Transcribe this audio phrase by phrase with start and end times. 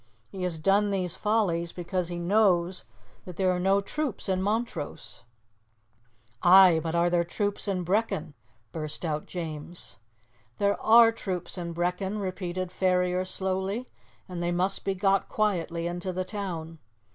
[0.31, 2.85] He has done these follies because he knows
[3.25, 5.21] that there are no troops in Montrose."
[6.41, 8.33] "Ay, but there are troops in Brechin!"
[8.71, 9.97] burst out James.
[10.57, 13.89] "There are troops in Brechin," repeated Ferrier slowly,
[14.27, 16.79] "and they must be got quietly into the town.